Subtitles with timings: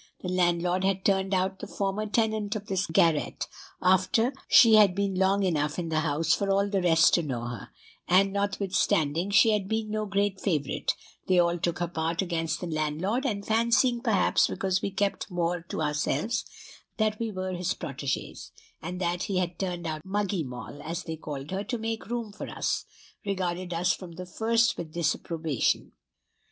[0.21, 3.47] The landlord had turned out the former tenant of this garret
[3.83, 7.41] after she had been long enough in the house for all the rest to know
[7.45, 7.69] her;
[8.07, 10.95] and, notwithstanding she had been no great favorite,
[11.27, 15.61] they all took her part against the landlord; and fancying, perhaps because we kept more
[15.69, 16.45] to ourselves,
[16.97, 18.49] that we were his protégées,
[18.81, 22.31] and that he had turned out Muggy Moll, as they called her, to make room
[22.33, 22.85] for us,
[23.23, 25.91] regarded us from the first with disapprobation.